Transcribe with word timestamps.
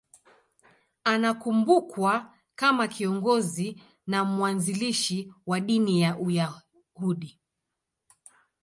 Anakumbukwa 1.03 2.33
kama 2.55 2.87
kiongozi 2.87 3.81
na 4.07 4.23
mwanzilishi 4.23 5.33
wa 5.45 5.59
dini 5.59 6.01
ya 6.01 6.17
Uyahudi. 6.17 7.39